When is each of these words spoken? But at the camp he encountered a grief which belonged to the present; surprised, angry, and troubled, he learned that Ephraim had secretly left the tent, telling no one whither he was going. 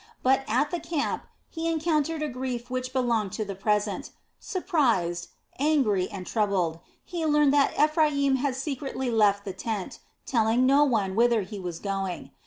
But 0.23 0.43
at 0.47 0.71
the 0.71 0.79
camp 0.79 1.25
he 1.47 1.69
encountered 1.69 2.23
a 2.23 2.27
grief 2.27 2.71
which 2.71 2.91
belonged 2.91 3.33
to 3.33 3.45
the 3.45 3.53
present; 3.53 4.09
surprised, 4.39 5.27
angry, 5.59 6.09
and 6.09 6.25
troubled, 6.25 6.79
he 7.05 7.23
learned 7.23 7.53
that 7.53 7.75
Ephraim 7.79 8.37
had 8.37 8.55
secretly 8.55 9.11
left 9.11 9.45
the 9.45 9.53
tent, 9.53 9.99
telling 10.25 10.65
no 10.65 10.83
one 10.85 11.13
whither 11.15 11.43
he 11.43 11.59
was 11.59 11.77
going. 11.77 12.31